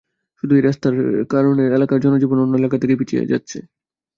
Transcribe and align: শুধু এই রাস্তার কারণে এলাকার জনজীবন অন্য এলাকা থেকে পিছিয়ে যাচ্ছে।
শুধু 0.37 0.53
এই 0.55 0.63
রাস্তার 0.63 0.93
কারণে 1.29 1.63
এলাকার 1.77 1.99
জনজীবন 2.05 2.37
অন্য 2.39 2.53
এলাকা 2.59 2.77
থেকে 2.81 2.95
পিছিয়ে 2.99 3.29
যাচ্ছে। 3.31 3.57